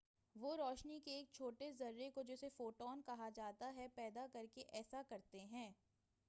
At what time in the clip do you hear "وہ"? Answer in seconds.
0.35-0.55